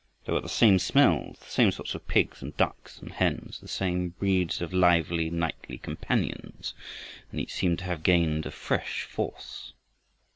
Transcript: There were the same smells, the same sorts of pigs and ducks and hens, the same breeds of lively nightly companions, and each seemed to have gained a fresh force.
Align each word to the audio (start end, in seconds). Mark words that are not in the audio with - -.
There 0.25 0.33
were 0.33 0.41
the 0.41 0.49
same 0.49 0.79
smells, 0.79 1.37
the 1.37 1.45
same 1.51 1.71
sorts 1.71 1.93
of 1.93 2.07
pigs 2.07 2.41
and 2.41 2.57
ducks 2.57 2.97
and 2.97 3.11
hens, 3.11 3.59
the 3.59 3.67
same 3.67 4.09
breeds 4.09 4.59
of 4.59 4.73
lively 4.73 5.29
nightly 5.29 5.77
companions, 5.77 6.73
and 7.31 7.39
each 7.39 7.53
seemed 7.53 7.77
to 7.77 7.85
have 7.85 8.01
gained 8.01 8.47
a 8.47 8.51
fresh 8.51 9.03
force. 9.03 9.73